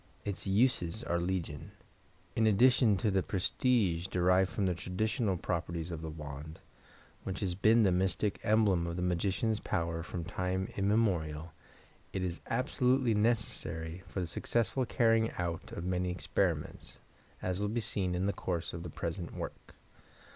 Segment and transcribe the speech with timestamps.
[0.25, 1.73] Its uses are legion.
[2.35, 6.59] in addition to the prestige derived from the traditional properties of the wand,
[7.23, 11.53] which has been the mystic emblem of the magician's power from time immemorial,
[12.13, 16.97] it is absolutely necessary for the successful carrying out of many experiments,
[17.43, 19.75] as will be seen in the course of the present work.